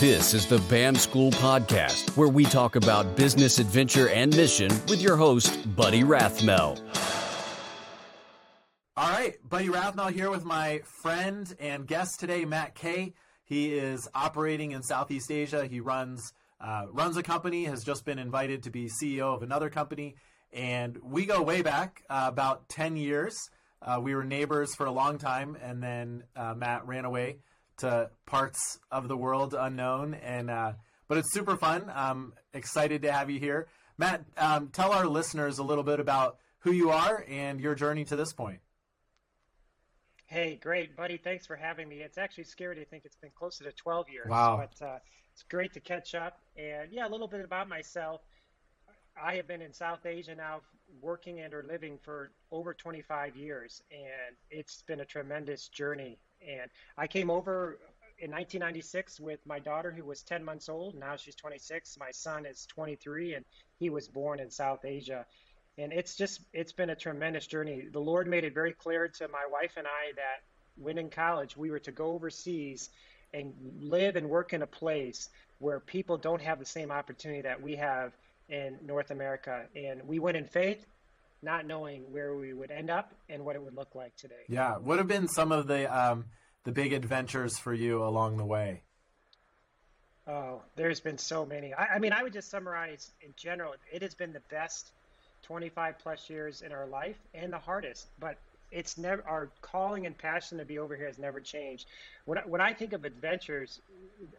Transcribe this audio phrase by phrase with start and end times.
[0.00, 5.00] This is the BAM School Podcast, where we talk about business adventure and mission with
[5.00, 6.80] your host, Buddy Rathmel.
[8.96, 13.14] All right, Buddy Rathmel here with my friend and guest today, Matt K.
[13.44, 15.64] He is operating in Southeast Asia.
[15.64, 19.70] He runs uh, runs a company, has just been invited to be CEO of another
[19.70, 20.16] company,
[20.52, 23.48] and we go way back uh, about ten years.
[23.80, 27.38] Uh, we were neighbors for a long time, and then uh, Matt ran away
[27.78, 30.14] to parts of the world unknown.
[30.14, 30.72] And uh,
[31.08, 31.90] but it's super fun.
[31.94, 34.24] I'm excited to have you here, Matt.
[34.36, 38.16] Um, tell our listeners a little bit about who you are and your journey to
[38.16, 38.60] this point.
[40.26, 41.18] Hey, great, buddy.
[41.18, 41.96] Thanks for having me.
[41.96, 44.26] It's actually scary to think it's been closer to 12 years.
[44.28, 44.56] Wow.
[44.56, 44.98] But uh,
[45.32, 46.38] it's great to catch up.
[46.56, 48.22] And yeah, a little bit about myself.
[49.22, 50.62] I have been in South Asia now,
[51.00, 56.18] working and or living for over 25 years, and it's been a tremendous journey.
[56.48, 57.78] And I came over
[58.18, 60.94] in 1996 with my daughter, who was 10 months old.
[60.94, 61.98] Now she's 26.
[61.98, 63.44] My son is 23, and
[63.78, 65.26] he was born in South Asia.
[65.76, 67.88] And it's just, it's been a tremendous journey.
[67.92, 70.42] The Lord made it very clear to my wife and I that
[70.76, 72.90] when in college, we were to go overseas
[73.32, 77.60] and live and work in a place where people don't have the same opportunity that
[77.60, 78.12] we have
[78.48, 79.64] in North America.
[79.74, 80.86] And we went in faith,
[81.42, 84.44] not knowing where we would end up and what it would look like today.
[84.48, 86.26] Yeah, what have been some of the um,
[86.64, 88.82] the big adventures for you along the way?
[90.26, 91.74] Oh, there's been so many.
[91.74, 93.74] I, I mean, I would just summarize in general.
[93.92, 94.92] It has been the best
[95.42, 98.38] 25 plus years in our life and the hardest, but
[98.70, 101.86] it's never our calling and passion to be over here has never changed.
[102.24, 103.80] When when I think of adventures,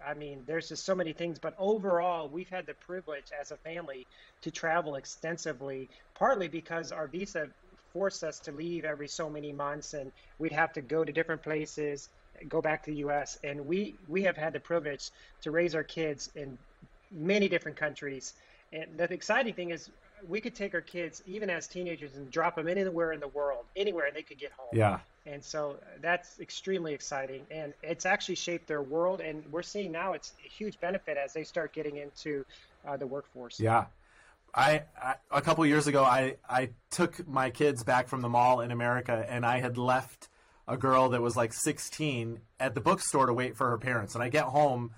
[0.06, 3.58] I mean, there's just so many things, but overall, we've had the privilege as a
[3.58, 4.08] family
[4.42, 7.48] to travel extensively, partly because our visa
[7.96, 11.42] forced us to leave every so many months, and we'd have to go to different
[11.42, 12.10] places,
[12.50, 15.10] go back to the U.S., and we we have had the privilege
[15.44, 16.58] to raise our kids in
[17.12, 18.34] many different countries.
[18.74, 19.90] And the exciting thing is
[20.28, 23.66] we could take our kids even as teenagers and drop them anywhere in the world
[23.76, 25.00] anywhere and they could get home Yeah.
[25.26, 30.14] and so that's extremely exciting and it's actually shaped their world and we're seeing now
[30.14, 32.46] it's a huge benefit as they start getting into
[32.88, 33.86] uh, the workforce Yeah.
[34.56, 38.62] I, I a couple years ago I I took my kids back from the mall
[38.62, 40.30] in America and I had left
[40.68, 44.16] a girl that was like 16 at the bookstore to wait for her parents.
[44.16, 44.92] And I get home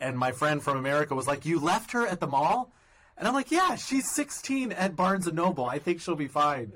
[0.00, 2.72] and my friend from America was like you left her at the mall?
[3.18, 5.66] And I'm like yeah she's 16 at Barnes and Noble.
[5.66, 6.72] I think she'll be fine.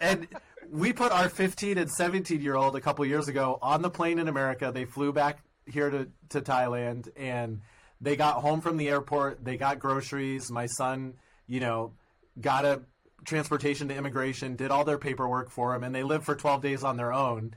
[0.00, 0.26] And
[0.70, 4.18] we put our 15 and 17 year old a couple years ago on the plane
[4.18, 4.72] in America.
[4.74, 7.60] They flew back here to, to Thailand and
[8.00, 9.44] they got home from the airport.
[9.44, 10.50] They got groceries.
[10.50, 11.14] My son
[11.46, 11.92] you know,
[12.40, 12.82] got a
[13.24, 16.84] transportation to immigration, did all their paperwork for them, and they lived for 12 days
[16.84, 17.54] on their own.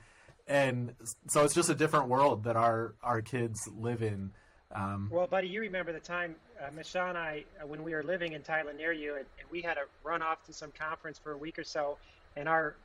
[0.48, 0.96] And
[1.28, 4.32] so it's just a different world that our, our kids live in.
[4.74, 8.04] Um, well, buddy, you remember the time uh, Michelle and I, uh, when we were
[8.04, 11.18] living in Thailand near you, and, and we had to run off to some conference
[11.18, 11.98] for a week or so,
[12.36, 12.76] and our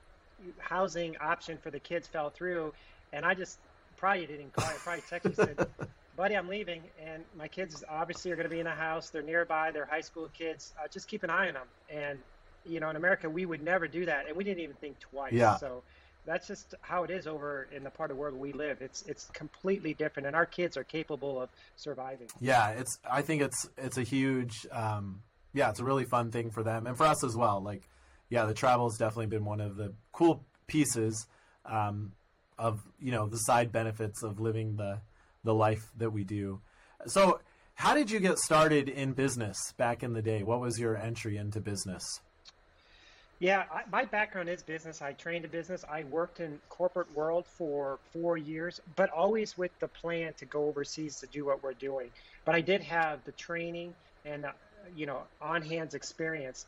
[0.59, 2.73] housing option for the kids fell through,
[3.13, 3.59] and I just
[3.97, 4.67] probably didn't call.
[4.67, 5.69] I probably texted you said,
[6.17, 9.11] buddy, I'm leaving, and my kids obviously are going to be in the house.
[9.11, 9.71] They're nearby.
[9.71, 10.73] They're high school kids.
[10.79, 11.67] Uh, just keep an eye on them.
[11.91, 12.19] And
[12.67, 15.33] you know, in America, we would never do that, and we didn't even think twice.
[15.33, 15.57] Yeah.
[15.57, 15.83] So
[16.27, 18.81] that's just how it is over in the part of the world we live.
[18.81, 22.29] It's it's completely different, and our kids are capable of surviving.
[22.41, 22.99] yeah, it's.
[23.11, 24.67] I think it's it's a huge.
[24.73, 27.63] Um, yeah, it's a really fun thing for them and for us as well.
[27.63, 27.89] Like,
[28.29, 31.27] yeah, the travel has definitely been one of the cool pieces
[31.65, 32.13] um,
[32.59, 35.01] of you know the side benefits of living the
[35.45, 36.61] the life that we do.
[37.07, 37.41] So,
[37.75, 40.43] how did you get started in business back in the day?
[40.43, 42.21] What was your entry into business?
[43.41, 45.03] Yeah, I, my background is business.
[45.03, 45.85] I trained in business.
[45.91, 50.67] I worked in corporate world for four years, but always with the plan to go
[50.67, 52.11] overseas to do what we're doing.
[52.45, 53.95] But I did have the training
[54.25, 54.53] and uh,
[54.97, 56.67] you know on hands experience.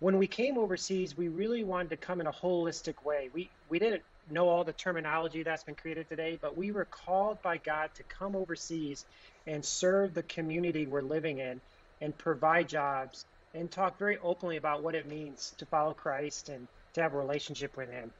[0.00, 3.28] When we came overseas, we really wanted to come in a holistic way.
[3.34, 7.42] We we didn't know all the terminology that's been created today, but we were called
[7.42, 9.04] by God to come overseas
[9.46, 11.60] and serve the community we're living in
[12.00, 13.24] and provide jobs
[13.54, 17.18] and talk very openly about what it means to follow Christ and to have a
[17.18, 18.10] relationship with Him.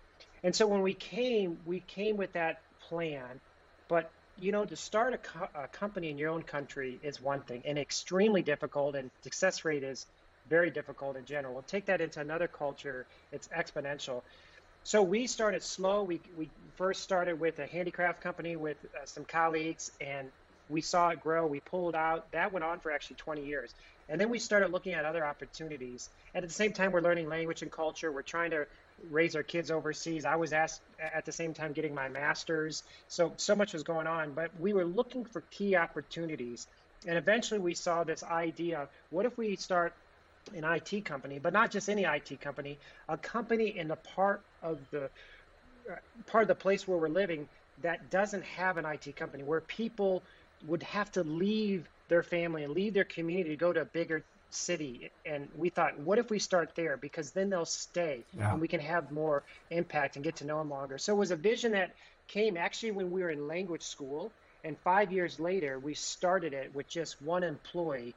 [0.43, 2.57] And so when we came, we came with that
[2.89, 3.41] plan.
[3.89, 7.43] But, you know, to start a, co- a company in your own country is one
[7.43, 10.07] thing and extremely difficult, and success rate is
[10.49, 11.55] very difficult in general.
[11.55, 14.23] We'll take that into another culture, it's exponential.
[14.85, 16.03] So we started slow.
[16.03, 20.29] We, we first started with a handicraft company with uh, some colleagues, and
[20.69, 21.47] we saw it grow.
[21.47, 22.31] We pulled out.
[22.33, 23.75] That went on for actually 20 years.
[24.09, 26.09] And then we started looking at other opportunities.
[26.35, 28.11] And at the same time, we're learning language and culture.
[28.11, 28.67] We're trying to
[29.11, 30.25] raise our kids overseas.
[30.25, 32.83] I was asked at the same time getting my master's.
[33.09, 36.67] So, so much was going on, but we were looking for key opportunities.
[37.07, 39.95] And eventually we saw this idea what if we start
[40.55, 44.79] an IT company, but not just any IT company, a company in the part of
[44.91, 45.05] the
[45.91, 47.49] uh, part of the place where we're living
[47.83, 50.23] that doesn't have an IT company, where people
[50.67, 54.23] would have to leave their family and leave their community to go to a bigger
[54.51, 55.11] city.
[55.25, 56.97] And we thought, what if we start there?
[56.97, 58.53] Because then they'll stay yeah.
[58.53, 60.99] and we can have more impact and get to know them longer.
[60.99, 61.95] So it was a vision that
[62.29, 64.31] came actually when we were in language school.
[64.63, 68.15] And five years later, we started it with just one employee.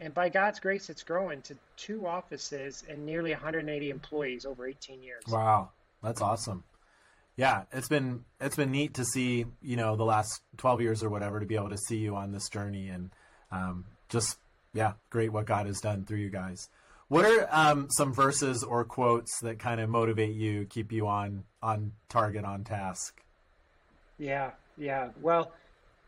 [0.00, 5.02] And by God's grace, it's growing to two offices and nearly 180 employees over 18
[5.02, 5.24] years.
[5.28, 5.70] Wow,
[6.02, 6.62] that's awesome.
[7.36, 11.08] Yeah, it's been it's been neat to see you know the last 12 years or
[11.08, 13.10] whatever to be able to see you on this journey and
[13.52, 14.38] um, just
[14.74, 16.68] yeah, great what God has done through you guys.
[17.08, 21.44] What are um, some verses or quotes that kind of motivate you, keep you on
[21.62, 23.22] on target, on task?
[24.18, 25.08] Yeah, yeah.
[25.20, 25.52] Well,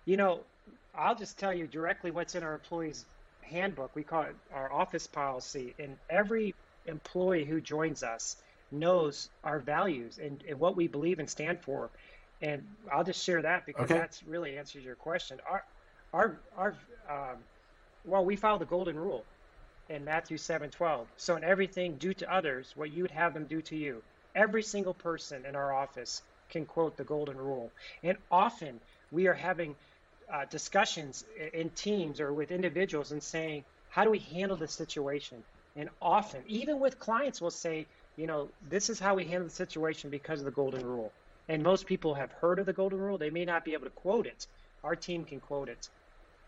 [0.05, 0.41] you know,
[0.95, 3.07] I'll just tell you directly what's in our employees'
[3.51, 3.95] handbook.
[3.95, 6.55] We call it our office policy, and every
[6.87, 8.37] employee who joins us
[8.71, 11.91] knows our values and, and what we believe and stand for.
[12.43, 13.99] And I'll just share that because okay.
[13.99, 15.39] that's really answers your question.
[15.49, 15.65] Our
[16.13, 16.75] our our
[17.09, 17.39] um,
[18.05, 19.25] well, we follow the golden rule
[19.89, 21.07] in Matthew 7:12.
[21.17, 24.03] So in everything, do to others what you would have them do to you.
[24.35, 27.71] Every single person in our office can quote the golden rule.
[28.03, 28.81] And often
[29.11, 29.77] we are having
[30.33, 35.43] uh, discussions in teams or with individuals and saying, how do we handle this situation?
[35.77, 37.87] And often, even with clients, we'll say,
[38.17, 41.13] you know, this is how we handle the situation because of the golden rule.
[41.49, 43.19] And most people have heard of the golden rule.
[43.19, 44.47] They may not be able to quote it.
[44.85, 45.89] Our team can quote it.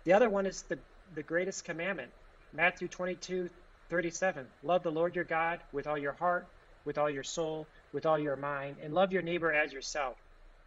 [0.05, 0.79] The other one is the
[1.15, 2.11] the greatest commandment.
[2.53, 3.51] Matthew 22,
[3.91, 4.47] 37.
[4.63, 6.47] Love the Lord your God with all your heart,
[6.85, 10.17] with all your soul, with all your mind, and love your neighbor as yourself.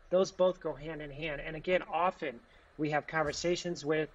[0.10, 1.42] Those both go hand in hand.
[1.42, 2.40] And again, often
[2.78, 4.10] we have conversations with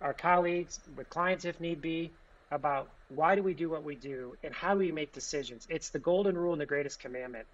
[0.00, 2.10] our colleagues, with clients if need be,
[2.50, 5.66] about why do we do what we do and how do we make decisions.
[5.70, 7.46] It's the golden rule and the greatest commandment.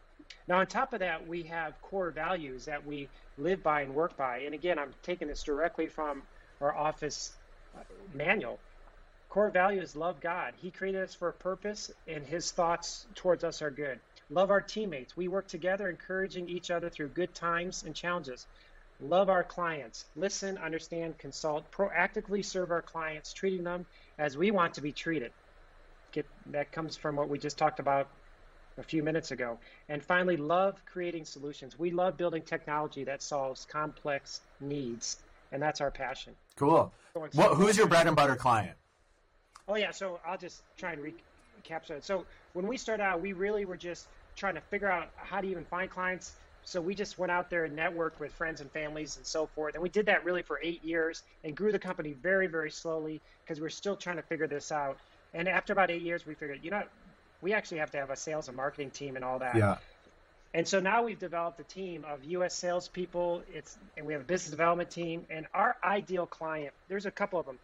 [0.48, 4.16] Now, on top of that, we have core values that we live by and work
[4.16, 4.38] by.
[4.38, 6.22] And again, I'm taking this directly from
[6.60, 7.32] our office
[7.76, 7.80] uh,
[8.14, 8.58] manual.
[9.28, 10.54] Core values love God.
[10.56, 13.98] He created us for a purpose, and His thoughts towards us are good.
[14.30, 15.16] Love our teammates.
[15.16, 18.46] We work together, encouraging each other through good times and challenges.
[19.00, 20.06] Love our clients.
[20.16, 21.70] Listen, understand, consult.
[21.70, 23.87] Proactively serve our clients, treating them
[24.19, 25.32] as we want to be treated.
[26.12, 28.08] Get, that comes from what we just talked about
[28.78, 29.58] a few minutes ago.
[29.88, 31.78] And finally, love creating solutions.
[31.78, 35.19] We love building technology that solves complex needs
[35.52, 36.34] and that's our passion.
[36.56, 36.92] Cool.
[37.32, 38.76] What, who's your bread and butter client?
[39.69, 42.04] Oh yeah, so I'll just try and recap it.
[42.04, 45.49] So when we started out, we really were just trying to figure out how to
[45.49, 46.32] even find clients.
[46.66, 49.74] So we just went out there and networked with friends and families and so forth.
[49.74, 53.20] And we did that really for eight years and grew the company very, very slowly
[53.44, 54.98] because we are still trying to figure this out.
[55.32, 56.82] And after about eight years, we figured, you know,
[57.40, 59.54] we actually have to have a sales and marketing team and all that.
[59.54, 59.76] Yeah.
[60.54, 62.52] And so now we've developed a team of U.S.
[62.52, 63.42] salespeople.
[63.54, 65.24] It's and we have a business development team.
[65.30, 67.60] And our ideal client, there's a couple of them.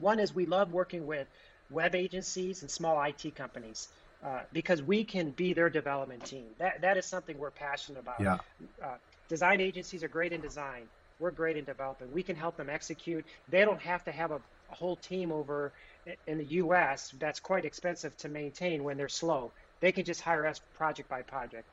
[0.00, 1.26] One is we love working with
[1.68, 3.88] web agencies and small IT companies
[4.24, 6.46] uh, because we can be their development team.
[6.58, 8.20] That that is something we're passionate about.
[8.20, 8.38] Yeah.
[8.82, 8.94] Uh,
[9.28, 10.88] design agencies are great in design.
[11.18, 12.12] We're great in developing.
[12.12, 13.24] We can help them execute.
[13.48, 15.72] They don't have to have a, a whole team over
[16.26, 17.12] in the U.S.
[17.18, 19.52] That's quite expensive to maintain when they're slow.
[19.80, 21.64] They can just hire us project by project.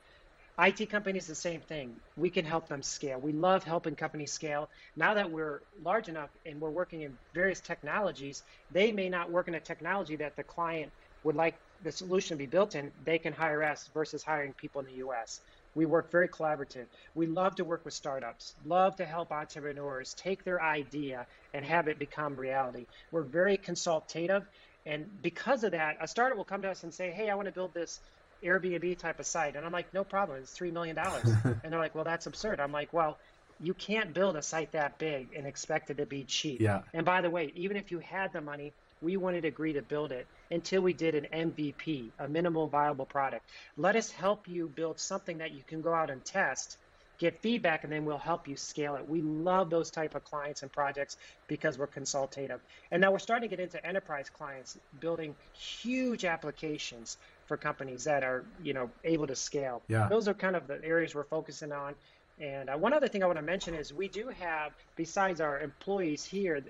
[0.60, 1.96] IT companies, the same thing.
[2.18, 3.18] We can help them scale.
[3.20, 4.70] We love helping companies scale.
[4.96, 9.48] Now that we're large enough and we're working in various technologies, they may not work
[9.48, 10.92] in a technology that the client
[11.24, 12.92] would like the solution to be built in.
[13.06, 15.42] They can hire us versus hiring people in the US.
[15.76, 16.86] We work very collaborative.
[17.16, 21.88] We love to work with startups, love to help entrepreneurs take their idea and have
[21.88, 22.86] it become reality.
[23.12, 24.46] We're very consultative.
[24.86, 27.48] And because of that, a startup will come to us and say, Hey, I want
[27.48, 28.00] to build this
[28.44, 29.56] Airbnb type of site.
[29.56, 30.40] And I'm like, no problem.
[30.40, 30.98] It's $3 million.
[31.44, 32.60] and they're like, well, that's absurd.
[32.60, 33.18] I'm like, well,
[33.60, 36.62] you can't build a site that big and expect it to be cheap.
[36.62, 36.82] Yeah.
[36.94, 38.72] And by the way, even if you had the money,
[39.02, 43.50] we wouldn't agree to build it until we did an MVP, a minimal viable product.
[43.78, 46.78] Let us help you build something that you can go out and test
[47.20, 49.08] get feedback and then we'll help you scale it.
[49.08, 52.62] We love those type of clients and projects because we're consultative.
[52.92, 58.24] And now we're starting to get into enterprise clients building huge applications for companies that
[58.24, 59.82] are, you know, able to scale.
[59.90, 60.08] Yeah.
[60.08, 61.94] Those are kind of the areas we're focusing on.
[62.40, 65.60] And uh, one other thing I want to mention is we do have, besides our
[65.60, 66.64] employees here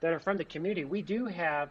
[0.00, 1.70] that are from the community, we do have,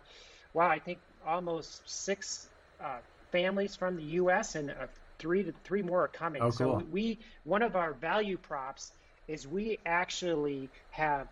[0.55, 2.47] wow, I think almost six
[2.83, 2.97] uh,
[3.31, 4.55] families from the U.S.
[4.55, 4.87] and uh,
[5.19, 6.41] three to three more are coming.
[6.41, 6.79] Oh, cool.
[6.79, 8.91] so we one of our value props
[9.27, 11.27] is we actually have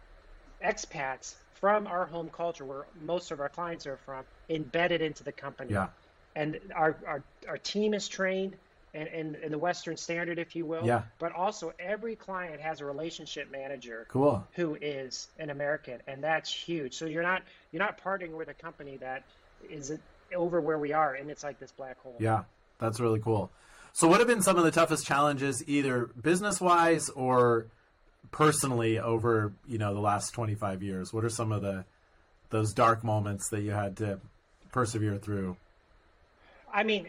[0.66, 5.32] expats from our home culture, where most of our clients are from, embedded into the
[5.32, 5.74] company.
[5.74, 5.88] Yeah.
[6.36, 8.56] And our our, our team is trained
[8.94, 10.86] in, in, in the Western standard, if you will.
[10.86, 11.04] Yeah.
[11.20, 14.46] But also every client has a relationship manager Cool.
[14.54, 16.96] who is an American, and that's huge.
[16.96, 19.24] So you're not you're not partnering with a company that
[19.70, 20.00] is it
[20.36, 22.16] over where we are, and it's like this black hole.
[22.20, 22.44] Yeah,
[22.80, 23.52] that's really cool.
[23.94, 27.66] So, what have been some of the toughest challenges, either business wise or
[28.32, 31.14] personally, over you know the last twenty five years?
[31.14, 31.86] What are some of the
[32.50, 34.20] those dark moments that you had to
[34.72, 35.58] persevere through?
[36.74, 37.08] I mean,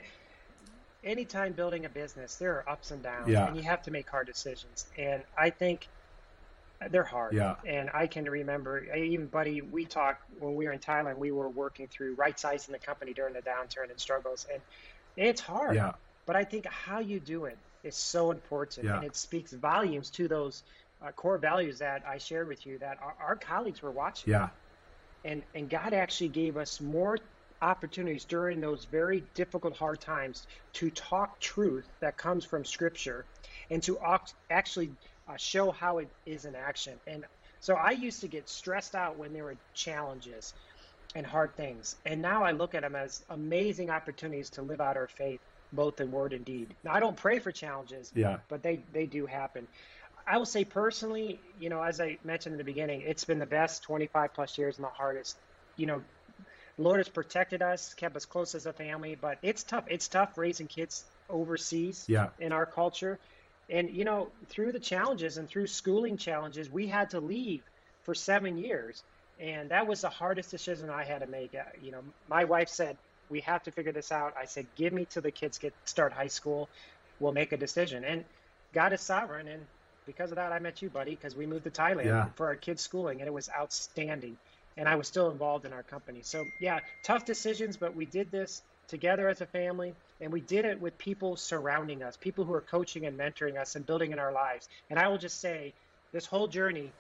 [1.05, 3.47] anytime building a business, there are ups and downs, Yeah.
[3.47, 4.87] and you have to make hard decisions.
[4.99, 5.89] And I think
[6.91, 7.35] they're hard.
[7.35, 7.57] Yeah.
[7.67, 11.19] And I can remember, even buddy, we talked when we were in Thailand.
[11.19, 14.61] We were working through right sizing the company during the downturn and struggles, and
[15.17, 15.77] it's hard.
[15.77, 15.93] Yeah,
[16.27, 18.97] But I think how you do it is so important, Yeah.
[18.97, 20.63] and it speaks volumes to those
[21.05, 24.51] uh, core values that I shared with you that our, our colleagues were watching yeah,
[25.25, 27.19] and and God actually gave us more
[27.61, 33.25] opportunities during those very difficult hard times to talk truth that comes from scripture
[33.71, 33.99] and to
[34.51, 34.91] actually
[35.29, 37.25] uh, show how it is in action and
[37.61, 40.53] so I used to get stressed out when there were challenges
[41.15, 44.97] and hard things and now I look at them as amazing opportunities to live out
[44.97, 45.41] our faith
[45.73, 49.07] both in word and deed now I don't pray for challenges yeah, but they they
[49.07, 49.67] do happen.
[50.27, 53.47] I will say personally, you know, as I mentioned in the beginning, it's been the
[53.47, 55.37] best 25 plus years and the hardest.
[55.77, 56.03] You know,
[56.79, 59.85] Lord has protected us, kept us close as a family, but it's tough.
[59.89, 63.19] It's tough raising kids overseas yeah, in our culture.
[63.69, 67.63] And you know, through the challenges and through schooling challenges, we had to leave
[68.03, 69.03] for seven years,
[69.39, 71.55] and that was the hardest decision I had to make.
[71.55, 74.35] Uh, You know, my wife said we have to figure this out.
[74.37, 76.69] I said, give me till the kids get start high school,
[77.19, 78.05] we'll make a decision.
[78.05, 78.25] And
[78.75, 79.67] God is sovereign, and
[80.07, 82.29] because of that, I met you, buddy, because we moved to Thailand Yeah.
[82.37, 84.37] for our kids' schooling, and it was outstanding.
[84.77, 86.23] And I was still involved in our company.
[86.23, 90.65] So yeah, tough decisions, but we did this together as a family, and we did
[90.65, 94.19] it with people surrounding us, people who are coaching and mentoring us and building in
[94.19, 94.69] our lives.
[94.89, 95.75] And I will just say,
[96.13, 96.93] this whole journey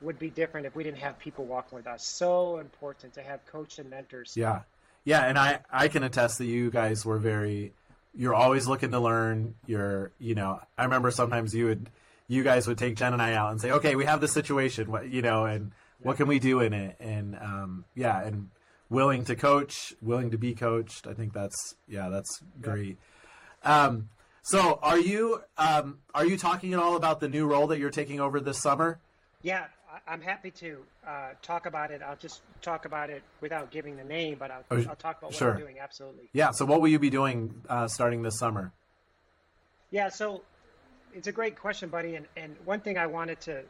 [0.00, 2.04] would be different if we didn't have people walking with us.
[2.04, 4.34] So important to have coach and mentors.
[4.36, 4.62] yeah,
[5.04, 5.24] yeah.
[5.24, 7.72] And I I can attest that you guys were very.
[8.14, 9.54] You're always looking to learn.
[9.66, 11.90] You're you know I remember sometimes you would
[12.28, 14.90] you guys would take Jen and I out and say, okay, we have this situation,
[14.90, 16.96] what you know, and what can we do in it?
[17.00, 18.50] And um, yeah, and
[18.90, 21.06] willing to coach, willing to be coached.
[21.06, 22.98] I think that's yeah, that's great.
[23.64, 24.08] Um,
[24.42, 27.90] so are you um, are you talking at all about the new role that you're
[27.90, 28.98] taking over this summer?
[29.42, 32.02] Yeah, I- I'm happy to uh, talk about it.
[32.02, 35.30] I'll just talk about it without giving the name, but I'll, Oh, I'll talk about
[35.30, 35.52] what sure.
[35.54, 35.78] I'm doing.
[35.80, 36.28] Absolutely.
[36.32, 36.50] Yeah.
[36.52, 38.72] So what will you be doing uh, starting this summer?
[39.90, 40.42] Yeah, so
[41.14, 42.16] it's a great question, buddy.
[42.16, 43.62] And, and one thing I wanted to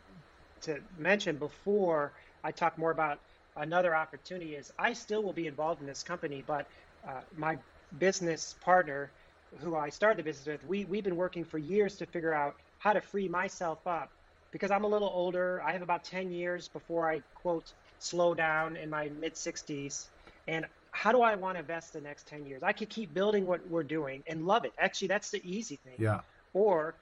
[0.62, 3.20] to mention before I talk more about
[3.58, 6.68] another opportunity is I still will be involved in this company, but
[7.08, 7.58] uh, my
[7.98, 9.14] business partner,
[9.60, 12.54] who I started the business with, we we've been working for years to figure out
[12.78, 14.10] how to free myself up
[14.52, 15.62] because I'm a little older.
[15.62, 20.10] I have about 10 years before I quote slow down in my mid 60s,
[20.46, 22.62] and how do I want to invest the next 10 years?
[22.62, 24.72] I could keep building what we're doing and love it.
[24.78, 26.20] Actually, that's the easy thing Yeah.
[26.52, 26.98] or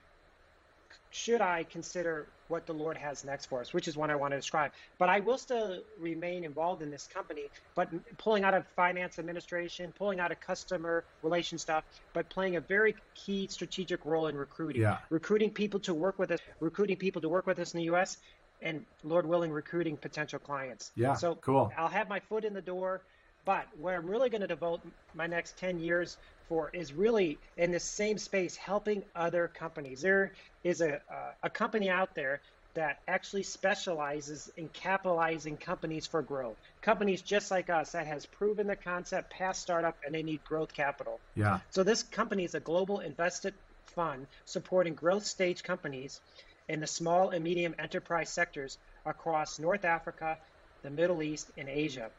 [1.16, 4.32] should I consider what the Lord has next for us, which is what I want
[4.32, 4.73] to describe.
[4.99, 7.44] But I will still remain involved in this company,
[7.75, 12.61] but pulling out of finance administration, pulling out of customer relation stuff, but playing a
[12.61, 14.82] very key strategic role in recruiting.
[14.82, 14.99] Yeah.
[15.08, 18.18] Recruiting people to work with us, recruiting people to work with us in the US,
[18.61, 20.92] and Lord willing, recruiting potential clients.
[20.96, 21.73] Yeah, So cool.
[21.78, 23.00] I'll have my foot in the door,
[23.46, 24.80] but where I'm really going to devote
[25.14, 26.18] my next 10 years
[26.49, 30.00] for is really in the same space, helping other companies.
[30.00, 30.33] There
[30.65, 32.41] is a, uh, a company out there
[32.75, 36.57] that actually specializes in capitalizing companies for growth.
[36.83, 40.75] Companies just like us that has proven the concept past startup and they need growth
[40.75, 41.19] capital.
[41.35, 41.61] Yeah.
[41.71, 43.55] So this company is a global invested
[43.95, 46.21] fund supporting growth stage companies
[46.69, 48.76] in the small and medium enterprise sectors
[49.07, 50.37] across North Africa,
[50.83, 52.11] the Middle East, and Asia.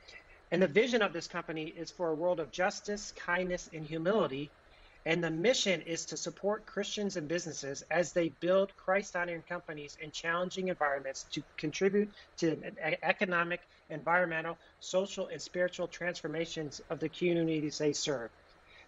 [0.51, 4.49] And the vision of this company is for a world of justice, kindness, and humility.
[5.05, 9.97] And the mission is to support Christians and businesses as they build Christ honoring companies
[10.01, 12.57] in challenging environments to contribute to
[13.03, 18.29] economic, environmental, social, and spiritual transformations of the communities they serve.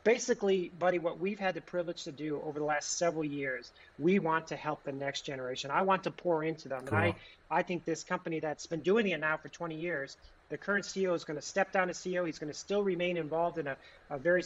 [0.03, 4.19] Basically, buddy, what we've had the privilege to do over the last several years, we
[4.19, 5.71] want to help the next generation.
[5.71, 6.85] I want to pour into them.
[6.85, 6.97] Cool.
[6.97, 7.13] And
[7.51, 10.15] I, I think this company that's been doing it now for 20 years,
[10.49, 12.25] the current CEO is going to step down as CEO.
[12.25, 13.77] He's going to still remain involved in a,
[14.09, 14.43] a very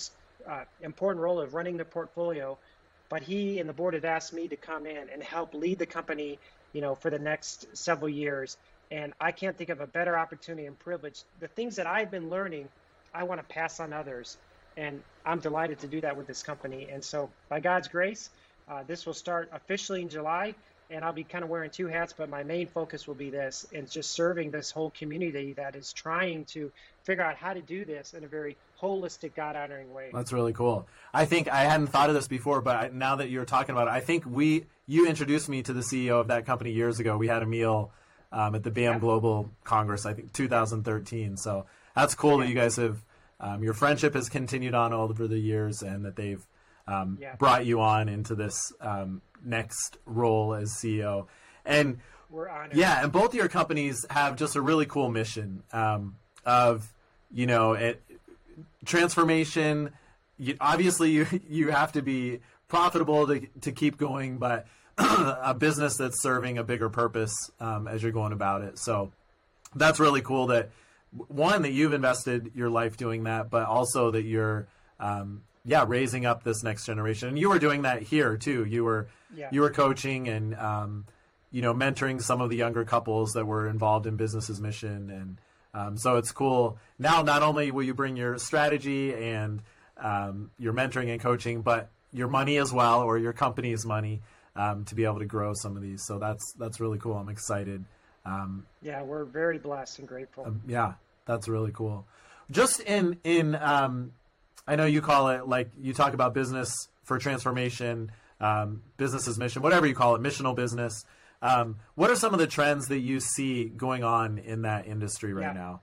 [0.47, 2.57] uh, important role of running the portfolio,
[3.09, 5.85] but he and the board had asked me to come in and help lead the
[5.85, 6.39] company,
[6.73, 8.57] you know, for the next several years.
[8.91, 11.23] And I can't think of a better opportunity and privilege.
[11.39, 12.67] The things that I've been learning,
[13.13, 14.37] I want to pass on others.
[14.77, 16.87] And I'm delighted to do that with this company.
[16.91, 18.29] And so, by God's grace,
[18.69, 20.55] uh, this will start officially in July
[20.93, 23.65] and I'll be kind of wearing two hats, but my main focus will be this
[23.73, 26.71] and just serving this whole community that is trying to
[27.03, 30.09] figure out how to do this in a very holistic, God honoring way.
[30.13, 30.87] That's really cool.
[31.13, 33.91] I think I hadn't thought of this before, but now that you're talking about it,
[33.91, 37.17] I think we you introduced me to the CEO of that company years ago.
[37.17, 37.91] We had a meal
[38.31, 38.99] um, at the BAM yeah.
[38.99, 41.37] Global Congress, I think 2013.
[41.37, 41.65] So
[41.95, 42.43] that's cool yeah.
[42.43, 43.01] that you guys have
[43.43, 46.43] um, your friendship has continued on over the years, and that they've
[46.87, 47.35] um, yeah.
[47.35, 51.27] brought you on into this um, next role as CEO.
[51.65, 52.77] And we're honored.
[52.77, 56.93] Yeah, and both of your companies have just a really cool mission um, of
[57.31, 58.01] you know it,
[58.85, 59.91] transformation.
[60.37, 65.97] You, obviously, you you have to be profitable to to keep going, but a business
[65.97, 68.79] that's serving a bigger purpose um, as you're going about it.
[68.79, 69.11] So
[69.75, 70.69] that's really cool that
[71.27, 74.67] one that you've invested your life doing that, but also that you're
[74.99, 77.29] um, yeah raising up this next generation.
[77.29, 78.65] And you were doing that here too.
[78.65, 79.49] You were yeah.
[79.51, 81.05] you were coaching and um,
[81.53, 85.09] you know mentoring some of the younger couples that were involved in business as mission
[85.09, 85.37] and
[85.75, 89.61] um, so it's cool now not only will you bring your strategy and
[89.97, 94.21] um, your mentoring and coaching but your money as well or your company's money
[94.55, 97.29] um, to be able to grow some of these so that's that's really cool i'm
[97.29, 97.85] excited
[98.25, 100.93] um, yeah we're very blessed and grateful um, yeah
[101.25, 102.05] that's really cool
[102.51, 108.11] just in in i know you call it like you talk about business for transformation
[108.43, 111.05] um, business as mission, whatever you call it, missional business.
[111.41, 115.33] Um, what are some of the trends that you see going on in that industry
[115.33, 115.53] right yeah.
[115.53, 115.81] now?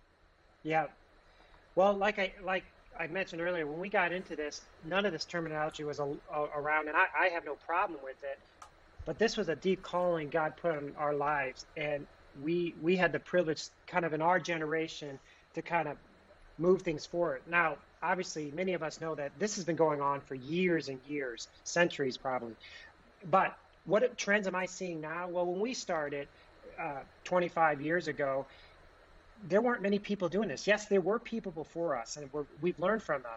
[0.62, 0.86] Yeah.
[1.74, 2.64] Well, like I like
[2.98, 6.42] I mentioned earlier, when we got into this, none of this terminology was a, a,
[6.54, 8.38] around, and I, I have no problem with it.
[9.06, 12.06] But this was a deep calling God put on our lives, and
[12.42, 15.18] we we had the privilege, kind of in our generation,
[15.54, 15.96] to kind of
[16.58, 17.42] move things forward.
[17.48, 20.98] Now, obviously, many of us know that this has been going on for years and
[21.08, 22.54] years, centuries probably.
[23.30, 25.28] But what trends am I seeing now?
[25.28, 26.28] Well, when we started
[26.78, 28.46] uh, 25 years ago,
[29.48, 30.66] there weren't many people doing this.
[30.66, 32.28] Yes, there were people before us, and
[32.60, 33.32] we have learned from them.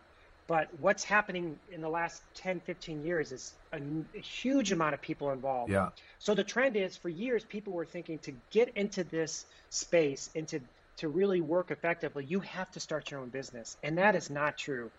[0.48, 3.80] But what's happening in the last 10, 15 years is a,
[4.16, 5.72] a, huge amount of people involved.
[5.72, 5.90] Yeah.
[6.20, 10.60] So the trend is for years, people were thinking to get into this space, into
[10.98, 13.78] to really work effectively, you have to start your own business.
[13.84, 14.92] And that is not true.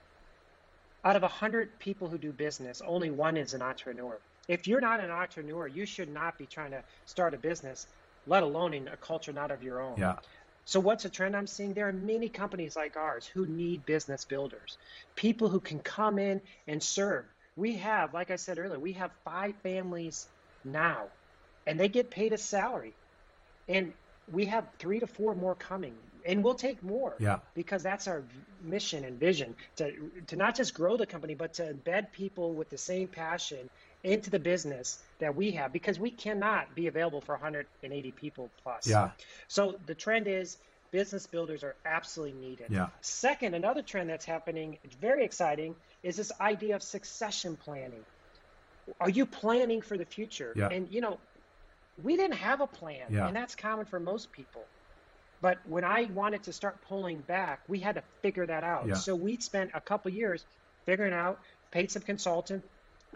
[1.05, 4.19] Out of 100 people who do business, only one is an entrepreneur.
[4.49, 7.87] If you're not an entrepreneur, you should not be trying to start a business,
[8.27, 9.99] let alone in a culture not of your own.
[9.99, 10.17] Yeah.
[10.65, 11.75] So, what's a trend I'm seeing?
[11.75, 14.79] There are many companies like ours who need business builders,
[15.15, 17.25] people who can come in and serve.
[17.57, 20.27] We have, like I said earlier, we have five families
[20.65, 21.07] now,
[21.67, 22.95] and they get paid a salary.
[23.69, 23.93] And
[24.31, 28.23] we have three to four more coming and we'll take more yeah because that's our
[28.63, 29.93] mission and vision to
[30.27, 33.69] to not just grow the company but to embed people with the same passion
[34.05, 38.87] into the business that we have because we cannot be available for 180 people plus
[38.87, 39.11] yeah
[39.49, 40.59] so the trend is
[40.91, 46.17] business builders are absolutely needed yeah second another trend that's happening it's very exciting is
[46.17, 48.05] this idea of succession planning
[49.01, 50.69] are you planning for the future yeah.
[50.71, 51.19] and you know
[52.03, 53.27] we didn't have a plan, yeah.
[53.27, 54.65] and that's common for most people.
[55.41, 58.87] But when I wanted to start pulling back, we had to figure that out.
[58.87, 58.95] Yeah.
[58.95, 60.45] So we spent a couple years
[60.87, 61.39] figuring out,
[61.71, 62.65] paid some consultant,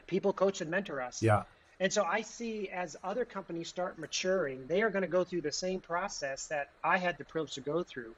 [0.07, 1.23] people coach and mentor us.
[1.23, 1.45] Yeah.
[1.81, 5.43] And so I see as other companies start maturing, they are going to go through
[5.43, 8.15] the same process that I had the privilege to go through.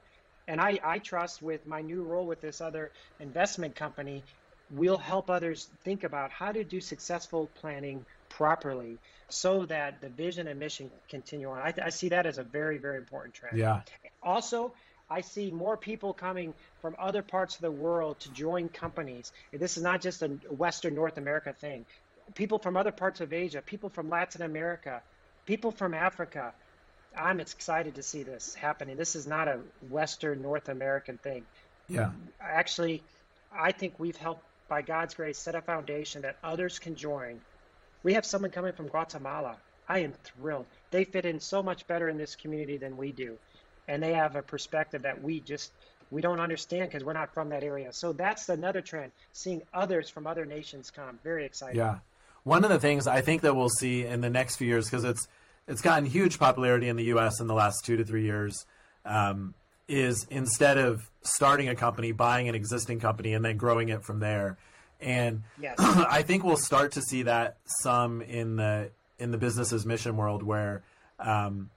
[0.48, 2.90] And I, I trust with my new role with this other
[3.20, 4.22] investment company,
[4.70, 10.48] we'll help others think about how to do successful planning properly so that the vision
[10.48, 11.58] and mission continue on.
[11.58, 13.58] I, I see that as a very, very important trend.
[13.58, 13.82] Yeah.
[14.22, 14.72] Also,
[15.10, 19.32] I see more people coming from other parts of the world to join companies.
[19.52, 21.84] This is not just a Western North America thing.
[22.34, 25.02] People from other parts of Asia, people from Latin America,
[25.46, 26.52] people from Africa.
[27.16, 28.96] I'm excited to see this happening.
[28.96, 31.44] This is not a Western North American thing.
[31.88, 32.10] Yeah.
[32.40, 33.02] Actually,
[33.52, 37.40] I think we've helped, by God's grace, set a foundation that others can join
[38.02, 39.56] we have someone coming from Guatemala.
[39.88, 40.66] I am thrilled.
[40.90, 43.36] They fit in so much better in this community than we do.
[43.88, 45.72] And they have a perspective that we just
[46.10, 47.92] we don't understand because we're not from that area.
[47.92, 51.18] So that's another trend, seeing others from other nations come.
[51.22, 51.76] Very exciting.
[51.76, 51.98] Yeah.
[52.42, 55.04] One of the things I think that we'll see in the next few years because
[55.04, 55.28] it's
[55.68, 58.66] it's gotten huge popularity in the US in the last 2 to 3 years
[59.04, 59.54] um,
[59.86, 64.20] is instead of starting a company, buying an existing company and then growing it from
[64.20, 64.56] there,
[65.00, 65.76] And Yes.
[65.78, 70.16] I think we'll start to see that some in the in the business as mission
[70.16, 70.82] world where
[71.18, 71.70] um,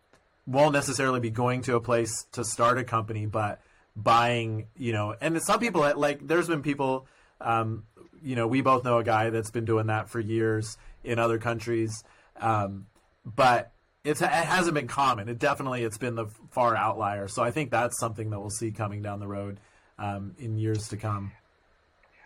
[0.46, 3.62] won't necessarily be going to a place to start a company, but
[3.96, 7.08] buying, you know, and some people like there's been people,
[7.40, 7.84] um,
[8.22, 11.38] you know, we both know a guy that's been doing that for years in other
[11.38, 12.04] countries,
[12.40, 12.88] um,
[13.26, 13.72] but
[14.04, 15.30] it's it hasn't been common.
[15.30, 17.28] It definitely it's been the far outlier.
[17.28, 19.60] So I think that's something that we'll see coming down the road
[19.98, 21.32] um, in years to come.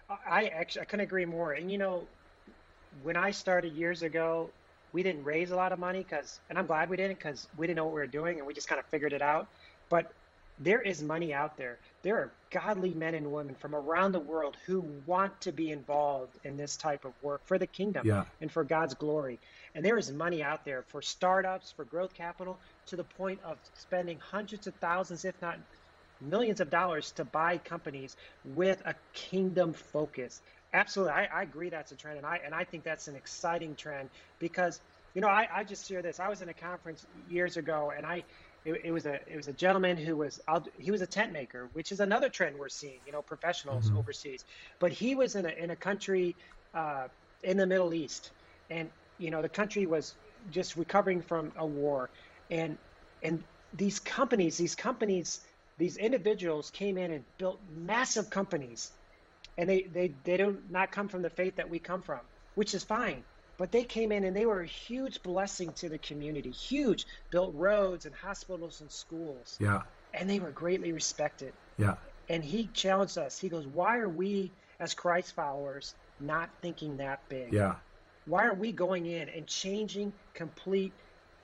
[0.09, 1.53] I actually I couldn't agree more.
[1.53, 2.03] And you know,
[3.03, 4.49] when I started years ago,
[4.93, 7.67] we didn't raise a lot of money because, and I'm glad we didn't because we
[7.67, 9.47] didn't know what we were doing and we just kind of figured it out.
[9.89, 10.11] But
[10.59, 11.79] there is money out there.
[12.03, 16.37] There are godly men and women from around the world who want to be involved
[16.43, 18.25] in this type of work for the kingdom Yeah.
[18.41, 19.39] and for God's glory.
[19.75, 23.59] And there is money out there for startups, for growth capital, to the point of
[23.75, 25.59] spending hundreds of thousands, if not
[26.19, 30.41] millions of dollars, to buy companies with a kingdom focus.
[30.73, 33.75] Absolutely, I, I agree that's a trend, and I and I think that's an exciting
[33.75, 34.81] trend because
[35.13, 36.19] you know I, I just share this.
[36.19, 38.25] I was in a conference years ago, and I
[38.65, 40.39] it, it was a it was a gentleman who was
[40.77, 42.99] he was a tent maker, which is another trend we're seeing.
[43.05, 44.43] You know, professionals overseas,
[44.79, 46.35] but he was in a in a country
[46.73, 47.07] uh,
[47.43, 48.33] in the Middle East,
[48.69, 50.17] and you know the country was
[50.49, 52.11] just recovering from a war,
[52.49, 52.77] and
[53.21, 55.39] and these companies, these companies,
[55.77, 58.91] these individuals came in and built massive companies
[59.57, 62.19] and they, they, they do not come from the faith that we come from,
[62.55, 63.23] which is fine.
[63.57, 67.55] But they came in and they were a huge blessing to the community, huge, built
[67.55, 69.81] roads and hospitals and schools, Yeah.
[70.13, 71.53] and they were greatly respected.
[71.77, 71.95] Yeah.
[72.29, 73.39] And he challenged us.
[73.39, 77.51] He goes, Why are we, as Christ followers, not thinking that big?
[77.51, 77.75] Yeah.
[78.25, 80.91] Why aren't we going in and changing complete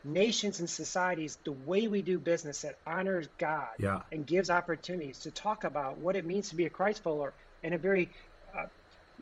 [0.04, 4.02] nations and societies the way we do business that honors God Yeah.
[4.12, 7.74] and gives opportunities to talk about what it means to be a Christ follower in
[7.74, 8.12] a very
[8.58, 8.66] uh,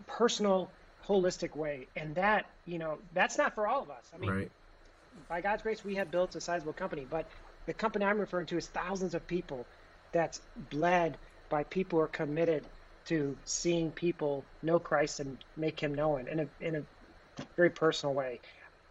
[0.08, 0.72] personal,
[1.08, 1.88] holistic way?
[1.96, 4.10] And that, you know, that's not for all of us.
[4.14, 4.52] I mean, Right.
[5.30, 7.28] by God's grace, we have built a sizable company, but
[7.68, 9.68] the company I'm referring to is thousands of people
[10.14, 10.42] that's
[10.74, 11.18] led
[11.50, 12.68] by people who are committed
[13.06, 16.82] to seeing people know Christ and make him known in a, in a
[17.58, 18.42] very personal way.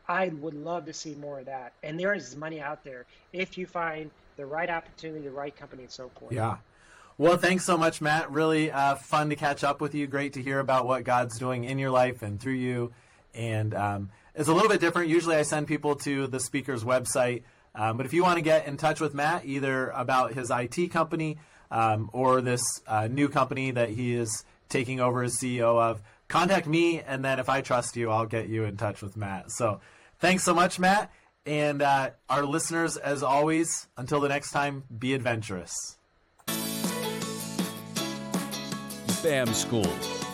[0.08, 1.74] I would love to see more of that.
[1.82, 5.84] And there is money out there if you find the right opportunity, the right company,
[5.84, 6.34] and so forth.
[6.34, 6.56] Yeah.
[7.20, 8.30] Well, thanks so much, Matt.
[8.30, 10.06] Really uh, fun to catch up with you.
[10.06, 12.92] Great to hear about what God's doing in your life and through you.
[13.34, 15.10] And um, it's a little bit different.
[15.10, 17.42] Usually I send people to the speaker's website.
[17.74, 20.92] Um, but if you want to get in touch with Matt, either about his IT
[20.92, 21.36] company
[21.70, 26.66] um, or this uh, new company that he is taking over as CEO of, contact
[26.66, 27.02] me.
[27.02, 29.50] And then if I trust you, I'll get you in touch with Matt.
[29.50, 29.82] So
[30.20, 31.12] thanks so much, Matt.
[31.44, 35.98] And uh, our listeners, as always, until the next time, be adventurous.
[39.22, 39.84] BAM School,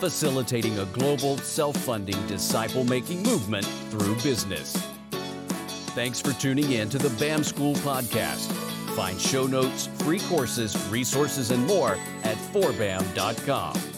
[0.00, 4.76] facilitating a global, self funding, disciple making movement through business.
[5.94, 8.52] Thanks for tuning in to the BAM School podcast.
[8.94, 13.95] Find show notes, free courses, resources, and more at 4bam.com.